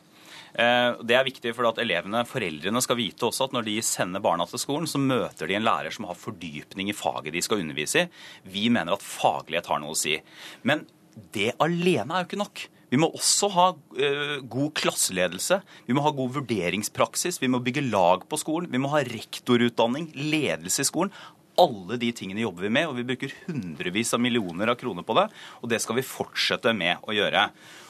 Det 0.53 1.15
er 1.17 1.25
viktig 1.25 1.49
for 1.57 1.65
at 1.65 1.79
elevene, 1.81 2.21
foreldrene 2.29 2.81
skal 2.85 2.99
vite 2.99 3.25
også 3.25 3.47
at 3.47 3.55
når 3.55 3.65
de 3.65 3.79
sender 3.85 4.21
barna 4.21 4.45
til 4.45 4.61
skolen, 4.61 4.85
så 4.89 5.01
møter 5.01 5.49
de 5.49 5.57
en 5.57 5.65
lærer 5.65 5.93
som 5.93 6.05
har 6.05 6.19
fordypning 6.19 6.91
i 6.91 6.97
faget 6.97 7.33
de 7.33 7.41
skal 7.41 7.63
undervise 7.63 8.03
i. 8.03 8.09
Vi 8.53 8.67
mener 8.69 8.93
at 8.93 9.05
faglighet 9.05 9.71
har 9.71 9.81
noe 9.81 9.95
å 9.95 9.97
si. 9.97 10.19
Men 10.61 10.85
det 11.33 11.51
alene 11.61 12.13
er 12.13 12.23
jo 12.23 12.31
ikke 12.31 12.41
nok. 12.43 12.67
Vi 12.93 12.99
må 13.01 13.09
også 13.09 13.49
ha 13.55 13.67
uh, 13.73 14.39
god 14.45 14.73
klasseledelse. 14.77 15.57
Vi 15.87 15.95
må 15.97 16.03
ha 16.05 16.11
god 16.13 16.35
vurderingspraksis. 16.35 17.39
Vi 17.41 17.49
må 17.49 17.61
bygge 17.65 17.81
lag 17.87 18.27
på 18.29 18.37
skolen. 18.37 18.69
Vi 18.69 18.81
må 18.81 18.91
ha 18.93 19.01
rektorutdanning, 19.07 20.11
ledelse 20.13 20.85
i 20.85 20.89
skolen. 20.89 21.13
Alle 21.57 21.97
de 22.01 22.11
tingene 22.13 22.43
jobber 22.43 22.67
vi 22.67 22.73
med, 22.73 22.89
og 22.89 22.97
vi 22.97 23.05
bruker 23.09 23.33
hundrevis 23.47 24.13
av 24.13 24.21
millioner 24.21 24.69
av 24.73 24.77
kroner 24.77 25.05
på 25.05 25.17
det. 25.17 25.25
Og 25.61 25.73
det 25.73 25.81
skal 25.81 25.97
vi 25.97 26.05
fortsette 26.05 26.73
med 26.77 27.01
å 27.01 27.17
gjøre. 27.17 27.47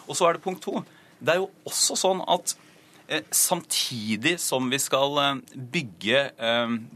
Og 0.07 0.19
så 0.19 0.29
er 0.29 0.37
det 0.37 0.45
punkt 0.45 0.63
to. 0.63 0.79
Det 1.19 1.35
er 1.35 1.43
jo 1.43 1.51
også 1.67 1.99
sånn 1.99 2.23
at 2.23 2.55
eh, 3.07 3.27
samtidig 3.27 4.37
som 4.43 4.71
vi 4.71 4.79
skal 4.83 5.19
eh, 5.19 5.43
bygge, 5.75 6.25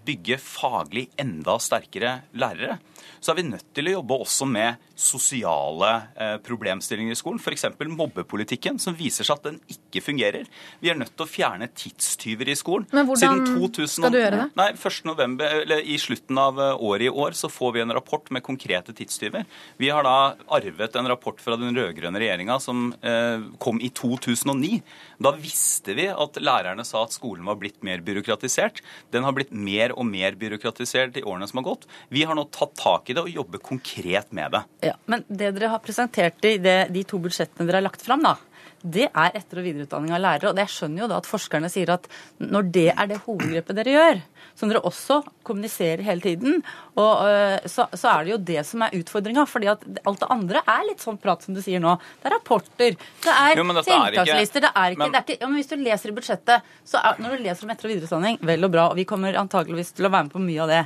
bygge 0.08 0.40
faglig 0.44 1.10
enda 1.20 1.60
sterkere 1.64 2.22
lærere, 2.40 2.80
så 3.20 3.34
er 3.34 3.42
vi 3.42 3.50
nødt 3.52 3.68
til 3.76 3.92
å 3.92 4.00
jobbe 4.00 4.24
også 4.28 4.48
med 4.48 4.87
sosiale 4.98 5.90
eh, 6.18 6.36
problemstillinger 6.44 7.14
i 7.14 7.18
skolen, 7.18 7.40
f.eks. 7.40 7.68
mobbepolitikken, 7.94 8.80
som 8.82 8.96
viser 8.98 9.28
seg 9.28 9.38
at 9.38 9.46
den 9.52 9.60
ikke 9.70 10.02
fungerer. 10.02 10.48
Vi 10.82 10.90
er 10.90 10.98
nødt 10.98 11.14
til 11.14 11.28
å 11.28 11.30
fjerne 11.30 11.70
tidstyver 11.70 12.50
i 12.50 12.58
skolen. 12.58 12.88
Men 12.96 13.06
hvordan 13.06 13.46
skal 13.86 14.14
du 14.14 14.20
gjøre 14.20 14.42
det? 14.42 14.48
Nei, 14.58 14.70
1. 14.74 15.00
November, 15.08 15.60
eller 15.62 15.84
I 15.86 16.00
slutten 16.02 16.42
av 16.42 16.62
eh, 16.62 16.74
året 16.90 17.08
i 17.08 17.14
år 17.14 17.38
så 17.38 17.50
får 17.52 17.76
vi 17.76 17.84
en 17.86 17.94
rapport 17.94 18.32
med 18.34 18.46
konkrete 18.46 18.96
tidstyver. 18.98 19.46
Vi 19.78 19.92
har 19.94 20.08
da 20.08 20.34
arvet 20.58 20.98
en 20.98 21.12
rapport 21.14 21.42
fra 21.44 21.60
den 21.62 21.78
rød-grønne 21.78 22.22
regjeringa 22.24 22.58
som 22.64 22.90
eh, 23.06 23.46
kom 23.62 23.82
i 23.84 23.92
2009. 23.94 24.82
Da 25.22 25.34
visste 25.38 25.94
vi 25.98 26.10
at 26.10 26.42
lærerne 26.42 26.86
sa 26.88 27.06
at 27.06 27.14
skolen 27.16 27.46
var 27.46 27.62
blitt 27.62 27.84
mer 27.86 28.02
byråkratisert. 28.06 28.82
Den 29.14 29.28
har 29.28 29.38
blitt 29.38 29.54
mer 29.54 29.94
og 29.94 30.10
mer 30.10 30.38
byråkratisert 30.40 31.22
i 31.22 31.26
årene 31.26 31.50
som 31.50 31.62
har 31.62 31.70
gått. 31.70 31.88
Vi 32.10 32.26
har 32.26 32.38
nå 32.38 32.48
tatt 32.50 32.74
tak 32.82 33.12
i 33.12 33.18
det 33.18 33.28
og 33.28 33.34
jobber 33.34 33.62
konkret 33.62 34.34
med 34.34 34.58
det. 34.58 34.66
Ja, 34.88 34.96
Men 35.06 35.26
det 35.28 35.54
dere 35.58 35.72
har 35.74 35.84
presentert 35.84 36.46
i 36.48 36.58
det, 36.62 36.78
de 36.96 37.04
to 37.08 37.20
budsjettene 37.24 37.68
dere 37.68 37.82
har 37.82 37.88
lagt 37.90 38.06
fram, 38.06 38.24
da, 38.24 38.38
det 38.86 39.08
er 39.10 39.36
etter- 39.36 39.60
og 39.60 39.66
videreutdanning 39.66 40.14
av 40.14 40.22
lærere. 40.22 40.52
Og 40.52 40.60
jeg 40.62 40.72
skjønner 40.74 41.04
jo 41.04 41.10
da 41.12 41.20
at 41.22 41.28
forskerne 41.28 41.70
sier 41.72 41.92
at 41.96 42.08
når 42.38 42.68
det 42.76 42.90
er 42.94 43.10
det 43.10 43.22
hovedgrepet 43.26 43.78
dere 43.80 43.96
gjør, 43.96 44.22
som 44.58 44.70
dere 44.70 44.84
også 44.86 45.20
kommuniserer 45.48 46.04
hele 46.06 46.22
tiden, 46.24 46.62
og, 46.98 47.24
øh, 47.26 47.58
så, 47.66 47.88
så, 47.94 48.12
er 48.14 48.26
det 48.26 48.32
jo 48.32 48.38
det 48.50 48.66
som 48.66 48.86
er 48.86 48.96
utfordringa. 48.98 49.46
fordi 49.46 49.70
at 49.72 49.84
alt 50.06 50.20
det 50.20 50.30
andre 50.34 50.62
er 50.66 50.86
litt 50.90 51.04
sånn 51.04 51.18
prat 51.22 51.44
som 51.44 51.58
du 51.58 51.62
sier 51.62 51.82
nå. 51.84 51.96
Det 52.22 52.30
er 52.30 52.36
rapporter, 52.38 52.98
det 53.24 53.34
er 53.34 53.58
tiltakslister, 53.58 54.66
det 54.66 54.72
er 54.74 54.96
ikke, 54.96 55.04
men, 55.04 55.12
det 55.14 55.20
er 55.20 55.26
ikke 55.26 55.42
ja, 55.42 55.48
men 55.48 55.58
Hvis 55.62 55.72
du 55.74 55.76
leser 55.82 56.10
i 56.14 56.18
budsjettet, 56.18 56.72
så 56.86 57.02
er, 57.02 57.20
når 57.22 57.38
du 57.38 57.44
leser 57.48 57.66
om 57.66 57.74
etter- 57.74 57.90
og 57.90 57.96
videreutdanning, 57.96 58.40
vel 58.42 58.70
og 58.70 58.72
bra, 58.72 58.88
og 58.92 58.98
vi 58.98 59.06
kommer 59.10 59.42
antakeligvis 59.42 59.94
til 59.98 60.08
å 60.08 60.14
være 60.14 60.30
med 60.30 60.34
på 60.38 60.46
mye 60.46 60.64
av 60.66 60.74
det, 60.74 60.84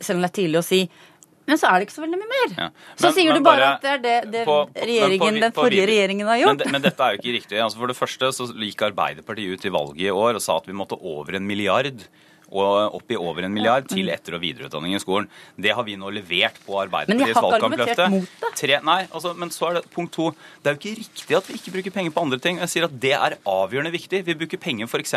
selv 0.00 0.18
om 0.18 0.26
det 0.26 0.32
er 0.32 0.38
tidlig 0.42 0.60
å 0.60 0.66
si. 0.66 0.82
Men 1.48 1.60
så 1.60 1.70
er 1.70 1.80
det 1.80 1.88
ikke 1.88 1.96
så 1.96 2.04
veldig 2.04 2.20
mye 2.20 2.30
mer. 2.30 2.50
Ja. 2.52 2.68
Men, 2.68 3.00
så 3.00 3.10
sier 3.16 3.32
du 3.32 3.40
bare, 3.40 3.58
bare, 3.58 3.68
at 3.72 3.84
det 3.84 3.92
er 3.94 4.00
det, 4.04 4.16
det 4.34 4.44
på, 4.44 4.56
regjeringen, 4.76 5.38
på, 5.38 5.42
den 5.46 5.54
forrige 5.56 5.86
regjeringen 5.88 6.28
har 6.28 6.40
gjort. 6.42 6.64
Men, 6.64 6.74
men, 6.76 6.84
dette 6.84 7.06
er 7.06 7.14
jo 7.14 7.22
ikke 7.22 7.36
riktig. 7.38 7.60
Altså 7.64 7.80
for 7.80 7.92
det 7.92 7.96
første 7.96 8.32
så 8.36 8.48
gikk 8.52 8.84
Arbeiderpartiet 8.90 9.56
ut 9.56 9.64
i 9.64 9.72
valget 9.72 10.04
i 10.04 10.10
år 10.12 10.36
og 10.36 10.44
sa 10.44 10.58
at 10.60 10.68
vi 10.68 10.76
måtte 10.76 10.98
over 11.00 11.38
en 11.38 11.48
milliard 11.48 12.04
og 12.48 12.96
opp 12.98 13.12
i 13.12 13.18
over 13.18 13.46
en 13.46 13.54
milliard 13.54 13.88
til 13.90 14.08
etter- 14.12 14.36
og 14.38 14.42
videreutdanning 14.42 14.96
i 14.96 15.02
skolen. 15.02 15.28
Det 15.56 15.74
har 15.74 15.84
vi 15.84 15.96
nå 16.00 16.10
levert 16.14 16.58
på 16.64 16.78
Arbeiderpartiets 16.80 17.18
valgkampløfte. 17.18 17.18
Men 17.18 17.28
jeg 17.28 17.36
har 17.36 17.48
ikke 17.48 17.58
argumentert 17.58 18.12
mot 18.14 18.62
det. 18.62 18.80
nei, 18.88 19.00
altså, 19.12 19.34
men 19.36 19.52
så 19.54 19.68
er 19.68 19.78
det 19.78 19.84
punkt 19.94 20.14
to. 20.16 20.30
Det 20.62 20.70
er 20.70 20.76
jo 20.76 20.80
ikke 20.80 21.02
riktig 21.02 21.38
at 21.38 21.48
vi 21.50 21.58
ikke 21.58 21.74
bruker 21.76 21.96
penger 21.98 22.14
på 22.16 22.24
andre 22.24 22.40
ting. 22.42 22.60
Jeg 22.62 22.72
sier 22.72 22.88
at 22.88 22.96
Det 22.98 23.12
er 23.16 23.36
avgjørende 23.48 23.92
viktig. 23.94 24.22
Vi 24.26 24.36
bruker 24.38 24.60
penger 24.62 24.88
f.eks. 24.88 25.14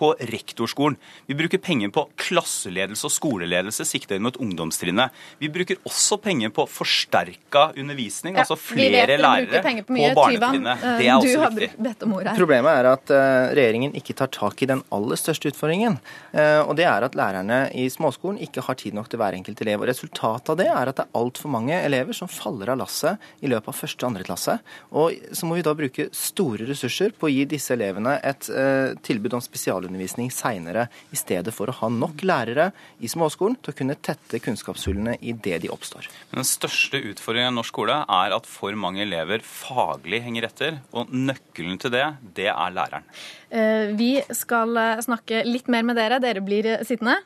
på 0.00 0.10
rektorskolen. 0.32 0.98
Vi 1.26 1.38
bruker 1.38 1.58
penger 1.58 1.92
på 1.94 2.06
klasseledelse 2.20 3.08
og 3.08 3.14
skoleledelse 3.14 3.86
sikta 3.88 4.16
inn 4.16 4.24
mot 4.26 4.36
ungdomstrinnet. 4.40 5.14
Vi 5.40 5.50
bruker 5.52 5.80
også 5.88 6.18
penger 6.22 6.52
på 6.54 6.66
forsterka 6.70 7.70
undervisning, 7.78 8.36
ja, 8.36 8.44
altså 8.44 8.56
flere 8.58 9.18
lærere 9.18 9.62
på, 9.62 9.86
på 9.88 10.10
barnetrinnet. 10.16 10.84
Det 11.00 11.08
er 11.08 11.14
også 11.18 11.50
viktig. 11.54 12.34
Problemet 12.34 12.70
er 12.70 12.90
at 12.92 13.12
uh, 13.14 13.54
regjeringen 13.56 13.94
ikke 13.98 14.16
tar 14.18 14.30
tak 14.34 14.62
i 14.64 14.68
den 14.70 14.82
aller 14.94 15.20
største 15.20 15.52
utfordringen. 15.52 15.98
Uh, 16.34 16.62
og 16.74 16.80
det 16.80 16.86
er 16.90 17.04
at 17.06 17.14
lærerne 17.14 17.58
i 17.78 17.86
småskolen 17.92 18.40
ikke 18.42 18.64
har 18.66 18.74
tid 18.80 18.96
nok 18.96 19.06
til 19.10 19.20
hver 19.20 19.36
enkelt 19.36 19.60
elev. 19.62 19.84
Og 19.84 19.88
Resultatet 19.92 20.50
av 20.50 20.58
det 20.58 20.66
er 20.66 20.90
at 20.90 20.98
det 20.98 21.04
er 21.04 21.18
altfor 21.20 21.52
mange 21.54 21.76
elever 21.78 22.16
som 22.16 22.30
faller 22.30 22.72
av 22.72 22.80
lasset 22.80 23.44
i 23.44 23.50
løpet 23.50 23.70
av 23.70 23.78
første 23.78 24.02
og 24.02 24.10
andre 24.10 24.26
klasse. 24.26 24.56
Og 24.98 25.14
så 25.30 25.46
må 25.46 25.58
vi 25.58 25.62
da 25.66 25.74
bruke 25.78 26.08
store 26.10 26.66
ressurser 26.66 27.14
på 27.14 27.28
å 27.28 27.32
gi 27.32 27.44
disse 27.52 27.76
elevene 27.76 28.16
et 28.26 28.48
eh, 28.50 28.96
tilbud 29.06 29.38
om 29.38 29.44
spesialundervisning 29.44 30.32
seinere, 30.34 30.88
i 31.14 31.18
stedet 31.18 31.54
for 31.54 31.70
å 31.70 31.76
ha 31.78 31.92
nok 31.92 32.24
lærere 32.26 32.70
i 32.98 33.10
småskolen 33.10 33.56
til 33.62 33.70
å 33.70 33.78
kunne 33.78 33.98
tette 34.02 34.42
kunnskapshullene 34.42 35.14
i 35.22 35.36
det 35.46 35.60
de 35.62 35.70
oppstår. 35.70 36.10
Men 36.32 36.42
Den 36.42 36.50
største 36.50 36.98
utfordringen 37.12 37.54
i 37.54 37.58
norsk 37.60 37.74
skole 37.74 38.00
er 38.02 38.34
at 38.34 38.50
for 38.50 38.74
mange 38.78 39.04
elever 39.06 39.46
faglig 39.46 40.24
henger 40.26 40.50
etter, 40.50 40.82
og 40.94 41.14
nøkkelen 41.14 41.78
til 41.82 41.94
det, 41.94 42.04
det 42.34 42.50
er 42.50 42.74
læreren. 42.74 43.06
Eh, 43.54 43.94
vi 43.94 44.18
skal 44.34 44.76
eh, 44.80 45.00
snakke 45.04 45.44
litt 45.46 45.68
mer 45.70 45.84
med 45.86 45.94
dere. 45.98 46.18
Dere 46.22 46.42
blir 46.42 46.63
eh, 46.66 46.82
sittende. 46.86 47.20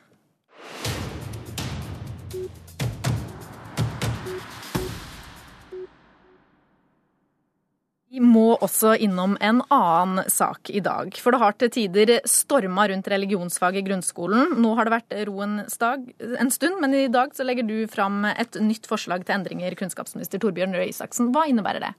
Vi 8.09 8.25
må 8.25 8.57
også 8.57 8.95
innom 8.99 9.37
en 9.39 9.61
annen 9.71 10.25
sak 10.33 10.71
i 10.73 10.81
dag. 10.83 11.13
For 11.21 11.31
det 11.31 11.39
har 11.39 11.53
til 11.55 11.69
tider 11.71 12.11
storma 12.27 12.87
rundt 12.91 13.07
religionsfaget 13.07 13.79
i 13.79 13.85
grunnskolen. 13.85 14.57
Nå 14.59 14.73
har 14.75 14.89
det 14.89 14.95
vært 14.95 15.15
roens 15.29 15.77
dag 15.79 16.03
en 16.19 16.51
stund, 16.51 16.81
men 16.81 16.97
i 16.97 17.05
dag 17.13 17.31
så 17.37 17.45
legger 17.47 17.69
du 17.69 17.77
fram 17.87 18.25
et 18.33 18.59
nytt 18.59 18.89
forslag 18.91 19.23
til 19.23 19.37
endringer, 19.37 19.77
kunnskapsminister 19.79 20.41
Torbjørn 20.41 20.75
Røe 20.75 20.89
Isaksen. 20.89 21.29
Hva 21.31 21.45
innebærer 21.47 21.85
det? 21.85 21.93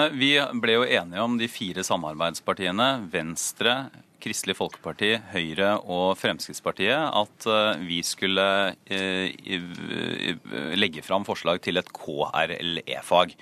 Nei, 0.00 0.08
vi 0.16 0.32
ble 0.64 0.80
jo 0.80 0.88
enige 0.88 1.28
om 1.28 1.36
de 1.38 1.50
fire 1.52 1.84
samarbeidspartiene, 1.86 2.90
Venstre, 3.12 3.76
Kristelig 4.20 4.56
Folkeparti, 4.58 5.14
Høyre 5.32 5.74
og 5.80 6.14
Fremskrittspartiet 6.20 7.10
at 7.16 7.48
eh, 7.48 7.82
vi 7.88 8.00
skulle 8.06 8.46
eh, 8.92 9.32
legge 10.76 11.04
fram 11.06 11.26
forslag 11.28 11.62
til 11.64 11.80
et 11.80 11.92
KRLE-fag. 11.96 13.36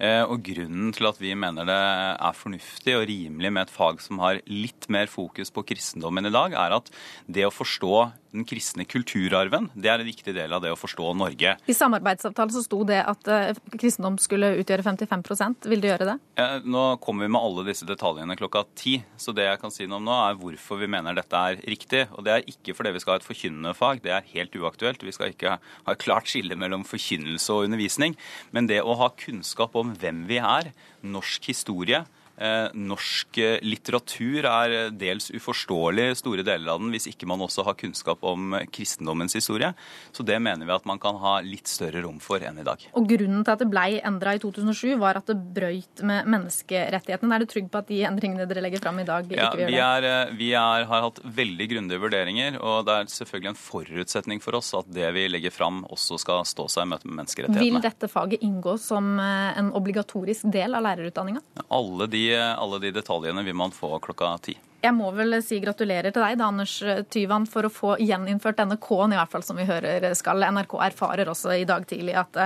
Eh, 0.00 0.22
og 0.24 0.40
Grunnen 0.46 0.94
til 0.96 1.08
at 1.10 1.18
vi 1.20 1.34
mener 1.36 1.66
det 1.68 1.76
er 1.76 2.36
fornuftig 2.38 2.94
og 2.96 3.04
rimelig 3.10 3.52
med 3.52 3.66
et 3.66 3.74
fag 3.74 4.00
som 4.00 4.22
har 4.22 4.40
litt 4.48 4.88
mer 4.92 5.10
fokus 5.12 5.52
på 5.52 5.66
kristendommen 5.68 6.30
i 6.30 6.32
dag, 6.32 6.56
er 6.56 6.78
at 6.78 6.88
det 7.28 7.44
å 7.44 7.52
forstå 7.52 7.96
den 8.34 8.46
kristne 8.48 8.86
kulturarven, 8.88 9.68
det 9.74 9.90
er 9.90 10.02
en 10.02 10.08
viktig 10.08 10.34
del 10.36 10.52
av 10.54 10.62
det 10.62 10.72
å 10.72 10.78
forstå 10.78 11.12
Norge. 11.18 11.56
I 11.66 11.76
samarbeidsavtalen 11.76 12.54
så 12.54 12.62
sto 12.64 12.82
det 12.88 13.00
at 13.02 13.30
uh, 13.30 13.50
kristendom 13.74 14.18
skulle 14.22 14.52
utgjøre 14.60 14.84
55% 14.86 15.68
Vil 15.70 15.82
det 15.82 15.90
gjøre 15.92 16.08
det? 16.12 16.16
Eh, 16.40 16.56
nå 16.64 16.84
kommer 17.02 17.26
vi 17.26 17.32
med 17.34 17.40
alle 17.40 17.66
disse 17.70 17.88
detaljene 17.88 18.36
klokka 18.38 18.64
ti. 18.78 18.98
Så 19.20 19.34
det 19.36 19.48
jeg 19.48 19.60
kan 19.62 19.74
si 19.74 19.88
noe 19.88 20.00
om 20.00 20.06
nå, 20.08 20.18
er 20.28 20.38
hvorfor 20.40 20.80
vi 20.80 20.90
mener 20.90 21.16
dette 21.16 21.42
er 21.50 21.60
riktig. 21.74 22.06
Og 22.14 22.26
det 22.26 22.36
er 22.36 22.46
ikke 22.50 22.76
fordi 22.78 22.94
vi 22.94 23.02
skal 23.02 23.16
ha 23.16 23.22
et 23.22 23.26
forkynnende 23.26 23.74
fag, 23.78 24.04
det 24.04 24.14
er 24.14 24.30
helt 24.34 24.56
uaktuelt. 24.56 25.04
Vi 25.06 25.16
skal 25.16 25.34
ikke 25.34 25.58
ha 25.58 25.94
et 25.94 26.02
klart 26.02 26.30
skille 26.30 26.58
mellom 26.58 26.86
forkynnelse 26.88 27.56
og 27.56 27.68
undervisning. 27.68 28.16
Men 28.54 28.70
det 28.70 28.82
å 28.84 28.98
ha 29.00 29.10
kunnskap 29.18 29.76
om 29.78 29.94
hvem 30.00 30.24
vi 30.30 30.40
er, 30.40 30.72
norsk 31.02 31.50
historie, 31.50 32.04
Eh, 32.04 32.19
norsk 32.40 33.38
eh, 33.38 33.58
litteratur 33.60 34.46
er 34.48 34.74
eh, 34.76 34.92
dels 34.96 35.28
uforståelig 35.34 36.06
store 36.22 36.44
deler 36.46 36.72
av 36.72 36.80
den 36.80 36.92
hvis 36.94 37.10
ikke 37.10 37.28
man 37.28 37.42
også 37.44 37.66
har 37.66 37.76
kunnskap 37.76 38.24
om 38.24 38.54
kristendommens 38.72 39.36
historie. 39.36 39.72
Så 40.16 40.24
det 40.26 40.38
mener 40.40 40.64
vi 40.64 40.72
at 40.72 40.86
man 40.88 41.00
kan 41.02 41.18
ha 41.20 41.34
litt 41.44 41.68
større 41.68 42.00
rom 42.06 42.16
for 42.22 42.40
enn 42.40 42.62
i 42.62 42.64
dag. 42.66 42.86
Og 42.96 43.08
Grunnen 43.10 43.44
til 43.44 43.52
at 43.52 43.60
det 43.60 43.68
ble 43.68 44.00
endra 44.06 44.34
i 44.36 44.40
2007, 44.40 44.94
var 45.00 45.20
at 45.20 45.28
det 45.28 45.36
brøyt 45.36 46.04
med 46.06 46.28
menneskerettighetene. 46.32 47.36
Er 47.36 47.44
du 47.44 47.50
trygg 47.50 47.68
på 47.72 47.82
at 47.82 47.90
de 47.90 48.00
endringene 48.08 48.48
dere 48.48 48.64
legger 48.64 48.82
fram 48.84 49.02
i 49.02 49.06
dag, 49.08 49.28
ja, 49.28 49.50
ikke 49.50 49.60
vil 49.60 49.76
gjøre 49.76 50.00
det? 50.00 50.08
Vi, 50.08 50.08
er, 50.08 50.34
vi 50.40 50.50
er, 50.56 50.86
har 50.88 51.04
hatt 51.08 51.20
veldig 51.40 51.68
grundige 51.74 52.04
vurderinger, 52.06 52.56
og 52.62 52.88
det 52.88 52.96
er 52.96 53.12
selvfølgelig 53.12 53.52
en 53.52 53.60
forutsetning 53.60 54.40
for 54.44 54.56
oss 54.56 54.72
at 54.78 54.88
det 54.88 55.12
vi 55.16 55.26
legger 55.28 55.52
fram, 55.52 55.82
også 55.92 56.16
skal 56.22 56.46
stå 56.48 56.68
seg 56.72 56.88
i 56.88 56.92
møte 56.94 57.10
med 57.10 57.20
menneskerettighetene. 57.20 57.66
Vil 57.66 57.84
dette 57.84 58.08
faget 58.10 58.46
inngå 58.46 58.78
som 58.80 59.12
en 59.20 59.72
obligatorisk 59.76 60.48
del 60.54 60.78
av 60.78 60.86
lærerutdanninga? 60.86 61.44
Alle 61.68 62.08
de 62.10 62.29
alle 62.36 62.78
de 62.78 62.90
detaljene 62.94 63.42
vil 63.46 63.56
man 63.56 63.74
få 63.74 63.98
klokka 63.98 64.36
ti. 64.38 64.58
Jeg 64.80 64.96
må 64.96 65.10
vel 65.16 65.38
si 65.44 65.60
gratulerer 65.62 66.14
til 66.14 66.24
deg, 66.24 66.38
da, 66.40 66.50
Anders 66.50 66.76
Tyvand, 67.12 67.50
for 67.52 67.66
å 67.66 67.72
få 67.72 67.96
gjeninnført 68.00 68.60
denne 68.60 68.78
K-en, 68.80 69.14
i 69.14 69.18
hvert 69.20 69.32
fall 69.32 69.44
som 69.46 69.60
vi 69.60 69.68
hører 69.68 70.10
skal. 70.18 70.46
NRK 70.50 70.76
erfarer 70.90 71.30
også 71.32 71.54
i 71.58 71.66
dag 71.68 71.84
tidlig 71.90 72.16
at, 72.20 72.40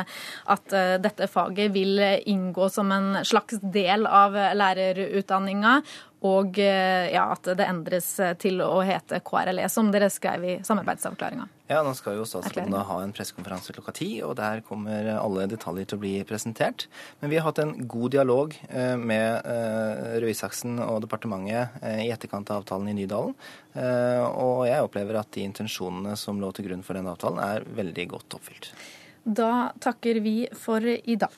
at 0.51 0.79
dette 1.05 1.31
faget 1.31 1.75
vil 1.75 2.01
inngå 2.01 2.71
som 2.73 2.91
en 2.95 3.23
slags 3.27 3.63
del 3.63 4.09
av 4.11 4.35
lærerutdanninga. 4.35 5.79
Og 6.25 6.57
ja, 6.57 7.27
at 7.35 7.51
det 7.59 7.67
endres 7.69 8.07
til 8.41 8.63
å 8.65 8.79
hete 8.81 9.19
KRLE, 9.21 9.69
som 9.69 9.91
dere 9.93 10.09
skrev 10.09 10.47
i 10.49 10.55
samarbeidsavklaringa. 10.65 11.51
Ja, 11.65 11.79
nå 11.81 11.95
skal 11.97 12.19
jo 12.19 12.27
statsråden 12.29 12.75
ha 12.77 12.97
en 13.01 13.13
pressekonferanse 13.17 13.73
klokka 13.73 13.95
ti, 13.97 14.09
og 14.21 14.35
der 14.37 14.61
kommer 14.67 15.07
alle 15.17 15.47
detaljer 15.49 15.87
til 15.89 15.97
å 15.97 16.03
bli 16.03 16.13
presentert. 16.29 16.85
Men 17.23 17.33
vi 17.33 17.39
har 17.39 17.47
hatt 17.47 17.61
en 17.63 17.73
god 17.89 18.13
dialog 18.13 18.53
eh, 18.69 18.99
med 19.01 19.49
eh, 19.49 20.19
Røe 20.21 20.35
Isaksen 20.35 20.77
og 20.85 21.01
departementet 21.07 21.81
i 22.05 22.11
i 22.13 22.13
etterkant 22.25 22.51
av 22.51 22.63
avtalen 22.63 22.91
i 22.91 22.97
Nydalen. 22.99 23.37
Og 23.77 24.65
jeg 24.69 24.85
opplever 24.85 25.21
at 25.21 25.33
de 25.37 25.45
intensjonene 25.45 26.17
som 26.19 26.41
lå 26.41 26.51
til 26.57 26.69
grunn 26.69 26.85
for 26.87 26.99
den 26.99 27.09
avtalen, 27.11 27.43
er 27.45 27.69
veldig 27.77 28.09
godt 28.17 28.39
oppfylt. 28.41 28.73
Da 29.25 29.73
takker 29.81 30.21
vi 30.25 30.45
for 30.53 30.85
i 30.85 31.17
dag. 31.17 31.37